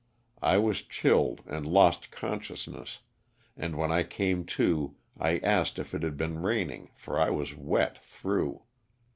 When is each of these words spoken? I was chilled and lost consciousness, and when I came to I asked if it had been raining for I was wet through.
I 0.41 0.57
was 0.57 0.81
chilled 0.81 1.41
and 1.45 1.63
lost 1.63 2.09
consciousness, 2.09 3.01
and 3.55 3.75
when 3.75 3.91
I 3.91 4.01
came 4.01 4.45
to 4.45 4.95
I 5.15 5.37
asked 5.43 5.77
if 5.77 5.93
it 5.93 6.01
had 6.01 6.17
been 6.17 6.41
raining 6.41 6.89
for 6.95 7.19
I 7.19 7.29
was 7.29 7.53
wet 7.55 8.03
through. 8.03 8.63